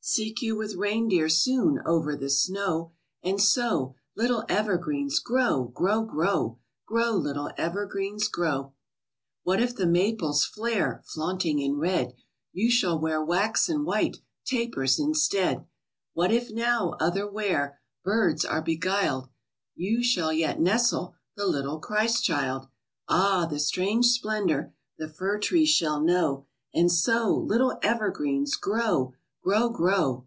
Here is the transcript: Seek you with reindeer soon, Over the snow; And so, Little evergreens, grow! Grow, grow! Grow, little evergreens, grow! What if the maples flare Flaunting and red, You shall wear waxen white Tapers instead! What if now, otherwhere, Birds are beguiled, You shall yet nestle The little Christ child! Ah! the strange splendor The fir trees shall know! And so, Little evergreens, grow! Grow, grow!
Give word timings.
Seek 0.00 0.40
you 0.40 0.56
with 0.56 0.74
reindeer 0.74 1.28
soon, 1.28 1.80
Over 1.84 2.16
the 2.16 2.30
snow; 2.30 2.92
And 3.22 3.38
so, 3.42 3.94
Little 4.16 4.42
evergreens, 4.48 5.18
grow! 5.18 5.64
Grow, 5.74 6.00
grow! 6.00 6.58
Grow, 6.86 7.10
little 7.10 7.50
evergreens, 7.58 8.26
grow! 8.28 8.72
What 9.42 9.60
if 9.60 9.76
the 9.76 9.86
maples 9.86 10.46
flare 10.46 11.02
Flaunting 11.04 11.62
and 11.62 11.78
red, 11.78 12.14
You 12.54 12.70
shall 12.70 12.98
wear 12.98 13.22
waxen 13.22 13.84
white 13.84 14.16
Tapers 14.46 14.98
instead! 14.98 15.66
What 16.14 16.32
if 16.32 16.52
now, 16.52 16.94
otherwhere, 16.98 17.78
Birds 18.02 18.46
are 18.46 18.62
beguiled, 18.62 19.28
You 19.74 20.02
shall 20.02 20.32
yet 20.32 20.58
nestle 20.58 21.16
The 21.36 21.46
little 21.46 21.80
Christ 21.80 22.24
child! 22.24 22.68
Ah! 23.10 23.44
the 23.44 23.58
strange 23.60 24.06
splendor 24.06 24.72
The 24.96 25.08
fir 25.08 25.38
trees 25.38 25.68
shall 25.68 26.00
know! 26.00 26.46
And 26.72 26.90
so, 26.90 27.30
Little 27.34 27.78
evergreens, 27.82 28.56
grow! 28.56 29.12
Grow, 29.40 29.70
grow! 29.70 30.26